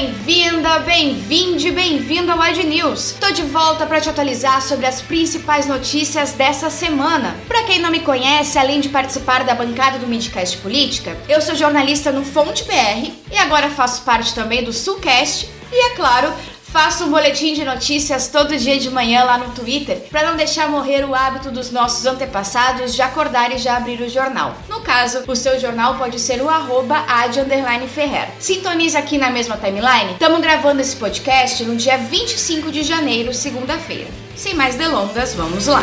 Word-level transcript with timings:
bem-vinda, 0.00 0.78
bem-vinde, 0.78 1.70
bem-vindo 1.70 2.32
ao 2.32 2.40
Ad 2.40 2.64
News. 2.64 3.16
Tô 3.20 3.30
de 3.32 3.42
volta 3.42 3.84
para 3.84 4.00
te 4.00 4.08
atualizar 4.08 4.62
sobre 4.62 4.86
as 4.86 5.02
principais 5.02 5.66
notícias 5.66 6.32
dessa 6.32 6.70
semana. 6.70 7.36
Para 7.46 7.64
quem 7.64 7.78
não 7.78 7.90
me 7.90 8.00
conhece, 8.00 8.58
além 8.58 8.80
de 8.80 8.88
participar 8.88 9.44
da 9.44 9.54
bancada 9.54 9.98
do 9.98 10.06
Midcast 10.06 10.56
Política, 10.56 11.14
eu 11.28 11.42
sou 11.42 11.54
jornalista 11.54 12.10
no 12.10 12.24
Fonte 12.24 12.64
BR 12.64 13.12
e 13.30 13.36
agora 13.36 13.68
faço 13.68 14.00
parte 14.00 14.34
também 14.34 14.64
do 14.64 14.72
Sulcast 14.72 15.46
e, 15.70 15.92
é 15.92 15.94
claro, 15.96 16.32
Faço 16.72 17.04
um 17.04 17.10
boletim 17.10 17.52
de 17.52 17.64
notícias 17.64 18.28
todo 18.28 18.56
dia 18.56 18.78
de 18.78 18.88
manhã 18.90 19.24
lá 19.24 19.36
no 19.38 19.52
Twitter, 19.52 20.04
para 20.08 20.28
não 20.28 20.36
deixar 20.36 20.68
morrer 20.68 21.04
o 21.04 21.14
hábito 21.14 21.50
dos 21.50 21.72
nossos 21.72 22.06
antepassados 22.06 22.94
de 22.94 23.02
acordar 23.02 23.52
e 23.52 23.58
já 23.58 23.76
abrir 23.76 24.00
o 24.00 24.08
jornal. 24.08 24.54
No 24.68 24.80
caso, 24.80 25.24
o 25.26 25.34
seu 25.34 25.58
jornal 25.58 25.96
pode 25.96 26.20
ser 26.20 26.40
o 26.40 26.48
arroba 26.48 27.04
Ferrer. 27.92 28.28
Sintonize 28.38 28.96
aqui 28.96 29.18
na 29.18 29.30
mesma 29.30 29.56
timeline. 29.56 30.12
Estamos 30.12 30.40
gravando 30.40 30.80
esse 30.80 30.94
podcast 30.94 31.64
no 31.64 31.74
dia 31.74 31.98
25 31.98 32.70
de 32.70 32.84
janeiro, 32.84 33.34
segunda-feira. 33.34 34.08
Sem 34.36 34.54
mais 34.54 34.76
delongas, 34.76 35.34
vamos 35.34 35.66
lá. 35.66 35.82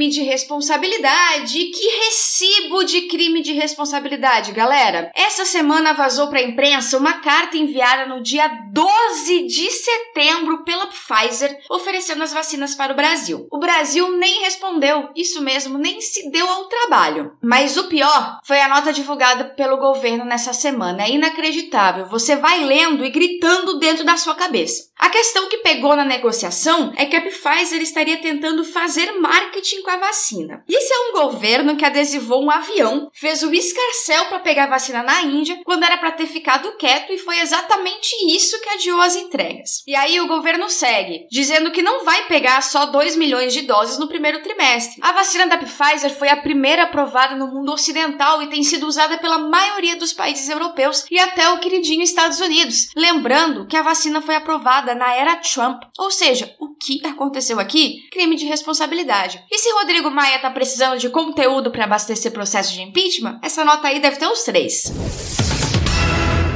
Crime 0.00 0.08
de 0.08 0.22
responsabilidade. 0.22 1.66
Que 1.66 1.88
recibo 2.04 2.84
de 2.84 3.02
crime 3.02 3.42
de 3.42 3.52
responsabilidade, 3.52 4.52
galera! 4.52 5.12
Essa 5.14 5.44
semana 5.44 5.92
vazou 5.92 6.28
para 6.28 6.38
a 6.38 6.42
imprensa 6.42 6.96
uma 6.96 7.14
carta 7.14 7.58
enviada 7.58 8.06
no 8.06 8.22
dia 8.22 8.48
12 8.72 9.46
de 9.46 9.70
setembro 9.70 10.64
pela 10.64 10.86
Pfizer 10.86 11.58
oferecendo 11.68 12.22
as 12.22 12.32
vacinas 12.32 12.74
para 12.74 12.92
o 12.92 12.96
Brasil. 12.96 13.46
O 13.50 13.58
Brasil 13.58 14.16
nem 14.16 14.40
respondeu, 14.40 15.10
isso 15.14 15.42
mesmo, 15.42 15.76
nem 15.76 16.00
se 16.00 16.30
deu 16.30 16.48
ao 16.48 16.64
trabalho. 16.64 17.32
Mas 17.42 17.76
o 17.76 17.88
pior 17.88 18.38
foi 18.44 18.60
a 18.60 18.68
nota 18.68 18.92
divulgada 18.92 19.44
pelo 19.44 19.76
governo 19.76 20.24
nessa 20.24 20.54
semana. 20.54 21.02
É 21.02 21.10
inacreditável. 21.10 22.06
Você 22.06 22.36
vai 22.36 22.64
lendo 22.64 23.04
e 23.04 23.10
gritando 23.10 23.78
dentro 23.78 24.04
da 24.04 24.16
sua 24.16 24.34
cabeça. 24.34 24.90
A 24.98 25.08
questão 25.08 25.48
que 25.48 25.58
pegou 25.58 25.96
na 25.96 26.04
negociação 26.04 26.92
é 26.96 27.06
que 27.06 27.16
a 27.16 27.22
Pfizer 27.22 27.80
estaria 27.82 28.18
tentando 28.18 28.64
fazer 28.64 29.12
marketing 29.18 29.82
com 29.82 29.89
a 29.90 29.98
vacina. 29.98 30.64
Isso 30.68 30.92
é 30.92 31.08
um 31.08 31.12
governo 31.24 31.76
que 31.76 31.84
adesivou 31.84 32.42
um 32.42 32.50
avião, 32.50 33.10
fez 33.12 33.42
o 33.42 33.52
escarcel 33.52 34.26
para 34.26 34.40
pegar 34.40 34.66
vacina 34.66 35.02
na 35.02 35.22
Índia, 35.22 35.60
quando 35.64 35.84
era 35.84 35.98
para 35.98 36.12
ter 36.12 36.26
ficado 36.26 36.76
quieto 36.76 37.12
e 37.12 37.18
foi 37.18 37.38
exatamente 37.40 38.14
isso 38.28 38.60
que 38.60 38.68
adiou 38.70 39.00
as 39.00 39.16
entregas. 39.16 39.82
E 39.86 39.94
aí 39.94 40.20
o 40.20 40.28
governo 40.28 40.68
segue, 40.68 41.26
dizendo 41.30 41.70
que 41.70 41.82
não 41.82 42.04
vai 42.04 42.26
pegar 42.26 42.62
só 42.62 42.86
2 42.86 43.16
milhões 43.16 43.52
de 43.52 43.62
doses 43.62 43.98
no 43.98 44.08
primeiro 44.08 44.42
trimestre. 44.42 45.00
A 45.02 45.12
vacina 45.12 45.46
da 45.46 45.58
Pfizer 45.58 46.14
foi 46.16 46.28
a 46.28 46.36
primeira 46.36 46.84
aprovada 46.84 47.36
no 47.36 47.48
mundo 47.48 47.72
ocidental 47.72 48.42
e 48.42 48.48
tem 48.48 48.62
sido 48.62 48.86
usada 48.86 49.18
pela 49.18 49.38
maioria 49.38 49.96
dos 49.96 50.12
países 50.12 50.48
europeus 50.48 51.04
e 51.10 51.18
até 51.18 51.48
o 51.50 51.58
queridinho 51.58 52.02
Estados 52.02 52.40
Unidos. 52.40 52.88
Lembrando 52.96 53.66
que 53.66 53.76
a 53.76 53.82
vacina 53.82 54.20
foi 54.20 54.34
aprovada 54.34 54.94
na 54.94 55.14
era 55.14 55.36
Trump. 55.36 55.82
Ou 55.98 56.10
seja, 56.10 56.54
o 56.60 56.69
que 56.80 57.06
aconteceu 57.06 57.60
aqui? 57.60 58.08
Crime 58.10 58.36
de 58.36 58.46
responsabilidade. 58.46 59.44
E 59.50 59.58
se 59.58 59.70
Rodrigo 59.72 60.10
Maia 60.10 60.38
tá 60.38 60.50
precisando 60.50 60.98
de 60.98 61.10
conteúdo 61.10 61.70
para 61.70 61.84
abastecer 61.84 62.32
processo 62.32 62.72
de 62.72 62.80
impeachment, 62.80 63.38
essa 63.42 63.64
nota 63.64 63.88
aí 63.88 64.00
deve 64.00 64.16
ter 64.16 64.26
uns 64.26 64.42
três. 64.42 64.84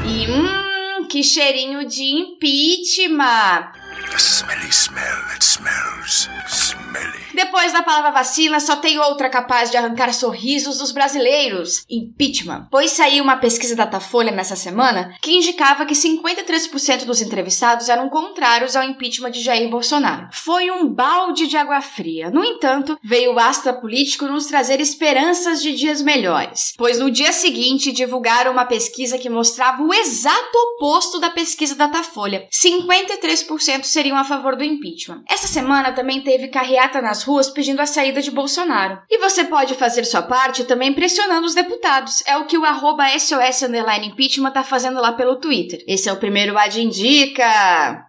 E 0.06 0.26
hum, 0.30 1.06
que 1.06 1.22
cheirinho 1.22 1.86
de 1.86 2.04
impeachment! 2.04 3.83
A 4.14 4.16
smelly 4.16 4.70
smell 4.70 5.22
that 5.28 5.44
smells 5.44 6.28
smelly. 6.46 7.24
Depois 7.34 7.72
da 7.72 7.82
palavra 7.82 8.12
vacina, 8.12 8.60
só 8.60 8.76
tem 8.76 8.96
outra 8.98 9.28
capaz 9.28 9.70
de 9.72 9.76
arrancar 9.76 10.14
sorrisos 10.14 10.78
dos 10.78 10.92
brasileiros: 10.92 11.84
impeachment. 11.90 12.68
Pois 12.70 12.92
saiu 12.92 13.24
uma 13.24 13.38
pesquisa 13.38 13.74
da 13.74 13.84
Datafolha 13.84 14.30
nessa 14.30 14.54
semana 14.54 15.16
que 15.20 15.32
indicava 15.32 15.84
que 15.84 15.94
53% 15.94 17.04
dos 17.04 17.20
entrevistados 17.20 17.88
eram 17.88 18.08
contrários 18.08 18.76
ao 18.76 18.84
impeachment 18.84 19.32
de 19.32 19.42
Jair 19.42 19.68
Bolsonaro. 19.68 20.28
Foi 20.30 20.70
um 20.70 20.86
balde 20.86 21.48
de 21.48 21.56
água 21.56 21.80
fria. 21.80 22.30
No 22.30 22.44
entanto, 22.44 22.96
veio 23.02 23.34
o 23.34 23.38
astra 23.38 23.72
político 23.72 24.26
nos 24.26 24.46
trazer 24.46 24.80
esperanças 24.80 25.60
de 25.60 25.74
dias 25.74 26.00
melhores, 26.00 26.72
pois 26.78 27.00
no 27.00 27.10
dia 27.10 27.32
seguinte 27.32 27.90
divulgaram 27.90 28.52
uma 28.52 28.64
pesquisa 28.64 29.18
que 29.18 29.28
mostrava 29.28 29.82
o 29.82 29.92
exato 29.92 30.56
oposto 30.76 31.18
da 31.18 31.30
pesquisa 31.30 31.74
da 31.74 31.86
Datafolha. 31.86 32.46
53% 32.52 33.84
seriam 34.04 34.18
a 34.18 34.24
favor 34.24 34.54
do 34.54 34.62
impeachment. 34.62 35.22
Essa 35.26 35.48
semana 35.48 35.90
também 35.92 36.20
teve 36.20 36.48
carreata 36.48 37.00
nas 37.00 37.22
ruas 37.22 37.48
pedindo 37.48 37.80
a 37.80 37.86
saída 37.86 38.20
de 38.20 38.30
Bolsonaro. 38.30 38.98
E 39.08 39.18
você 39.18 39.44
pode 39.44 39.74
fazer 39.74 40.04
sua 40.04 40.20
parte 40.20 40.64
também 40.64 40.92
pressionando 40.92 41.46
os 41.46 41.54
deputados. 41.54 42.22
É 42.26 42.36
o 42.36 42.44
que 42.44 42.58
o 42.58 42.66
arroba 42.66 43.08
SOS 43.18 43.62
Impeachment 44.04 44.50
tá 44.50 44.62
fazendo 44.62 45.00
lá 45.00 45.12
pelo 45.12 45.36
Twitter. 45.36 45.82
Esse 45.88 46.10
é 46.10 46.12
o 46.12 46.16
primeiro 46.16 46.58
Ad 46.58 46.78
Indica 46.78 48.06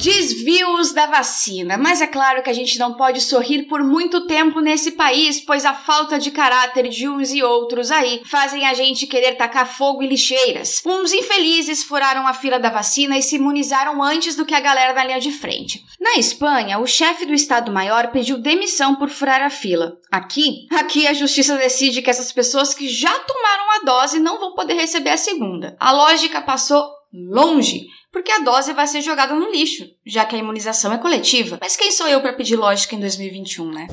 desvios 0.00 0.92
da 0.92 1.06
vacina. 1.06 1.76
Mas 1.76 2.00
é 2.00 2.06
claro 2.06 2.42
que 2.42 2.50
a 2.50 2.54
gente 2.54 2.78
não 2.78 2.94
pode 2.94 3.20
sorrir 3.20 3.64
por 3.64 3.84
muito 3.84 4.26
tempo 4.26 4.60
nesse 4.60 4.92
país, 4.92 5.40
pois 5.40 5.64
a 5.64 5.74
falta 5.74 6.18
de 6.18 6.30
caráter 6.30 6.88
de 6.88 7.08
uns 7.08 7.32
e 7.32 7.42
outros 7.42 7.90
aí 7.90 8.22
fazem 8.24 8.66
a 8.66 8.72
gente 8.72 9.06
querer 9.06 9.34
tacar 9.34 9.66
fogo 9.66 10.02
e 10.02 10.06
lixeiras. 10.06 10.82
Uns 10.86 11.12
infelizes 11.12 11.84
furaram 11.84 12.26
a 12.26 12.32
fila 12.32 12.58
da 12.58 12.70
vacina 12.70 13.18
e 13.18 13.22
se 13.22 13.36
imunizaram 13.36 14.02
antes 14.02 14.34
do 14.34 14.46
que 14.46 14.54
a 14.54 14.60
galera 14.60 14.94
da 14.94 15.04
linha 15.04 15.20
de 15.20 15.30
frente. 15.30 15.84
Na 16.00 16.16
Espanha, 16.16 16.78
o 16.78 16.86
chefe 16.86 17.26
do 17.26 17.34
Estado-Maior 17.34 18.08
pediu 18.08 18.38
demissão 18.38 18.94
por 18.94 19.10
furar 19.10 19.42
a 19.42 19.50
fila. 19.50 19.98
Aqui, 20.10 20.66
aqui 20.70 21.06
a 21.06 21.12
justiça 21.12 21.56
decide 21.56 22.00
que 22.00 22.10
essas 22.10 22.32
pessoas 22.32 22.72
que 22.72 22.88
já 22.88 23.12
tomaram 23.20 23.70
a 23.70 23.84
dose 23.84 24.18
não 24.18 24.40
vão 24.40 24.54
poder 24.54 24.74
receber 24.74 25.10
a 25.10 25.16
segunda. 25.16 25.76
A 25.78 25.92
lógica 25.92 26.40
passou 26.40 26.99
longe 27.12 27.86
porque 28.12 28.32
a 28.32 28.40
dose 28.40 28.72
vai 28.72 28.86
ser 28.86 29.02
jogada 29.02 29.34
no 29.34 29.50
lixo, 29.50 29.88
já 30.04 30.24
que 30.24 30.34
a 30.34 30.38
imunização 30.38 30.92
é 30.92 30.98
coletiva. 30.98 31.58
Mas 31.60 31.76
quem 31.76 31.92
sou 31.92 32.08
eu 32.08 32.20
para 32.20 32.32
pedir 32.32 32.56
lógica 32.56 32.96
em 32.96 33.00
2021, 33.00 33.70
né? 33.70 33.86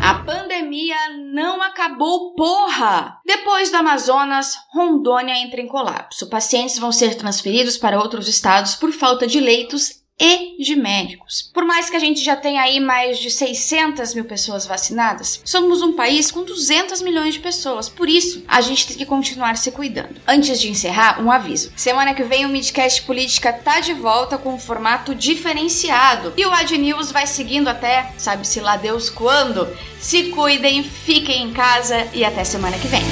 A 0.00 0.14
pandemia 0.14 0.96
não 1.32 1.62
acabou, 1.62 2.34
porra! 2.34 3.18
Depois 3.24 3.70
do 3.70 3.76
Amazonas, 3.78 4.54
Rondônia 4.72 5.36
entra 5.38 5.60
em 5.60 5.66
colapso. 5.66 6.28
Pacientes 6.28 6.78
vão 6.78 6.92
ser 6.92 7.14
transferidos 7.16 7.76
para 7.76 7.98
outros 7.98 8.28
estados 8.28 8.74
por 8.74 8.92
falta 8.92 9.26
de 9.26 9.40
leitos 9.40 9.97
e 10.20 10.62
de 10.62 10.74
médicos. 10.74 11.50
Por 11.54 11.64
mais 11.64 11.88
que 11.88 11.96
a 11.96 12.00
gente 12.00 12.22
já 12.22 12.34
tenha 12.34 12.62
aí 12.62 12.80
mais 12.80 13.18
de 13.18 13.30
600 13.30 14.14
mil 14.14 14.24
pessoas 14.24 14.66
vacinadas, 14.66 15.40
somos 15.44 15.80
um 15.82 15.92
país 15.92 16.30
com 16.30 16.42
200 16.42 17.00
milhões 17.02 17.34
de 17.34 17.40
pessoas. 17.40 17.88
Por 17.88 18.08
isso, 18.08 18.42
a 18.48 18.60
gente 18.60 18.86
tem 18.86 18.96
que 18.96 19.06
continuar 19.06 19.56
se 19.56 19.70
cuidando. 19.70 20.20
Antes 20.26 20.60
de 20.60 20.68
encerrar, 20.68 21.22
um 21.22 21.30
aviso. 21.30 21.72
Semana 21.76 22.14
que 22.14 22.24
vem 22.24 22.44
o 22.44 22.48
Midcast 22.48 23.02
Política 23.02 23.52
tá 23.52 23.80
de 23.80 23.94
volta 23.94 24.36
com 24.36 24.54
um 24.54 24.58
formato 24.58 25.14
diferenciado. 25.14 26.32
E 26.36 26.44
o 26.44 26.52
Ad 26.52 26.76
News 26.76 27.12
vai 27.12 27.26
seguindo 27.26 27.68
até, 27.68 28.12
sabe-se 28.18 28.60
lá 28.60 28.76
Deus 28.76 29.08
quando. 29.08 29.68
Se 30.00 30.24
cuidem, 30.30 30.82
fiquem 30.82 31.44
em 31.44 31.52
casa 31.52 32.08
e 32.12 32.24
até 32.24 32.44
semana 32.44 32.78
que 32.78 32.88
vem. 32.88 33.02